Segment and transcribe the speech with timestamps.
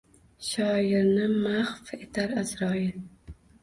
[0.47, 3.01] Shoirni mahv etar Аzroil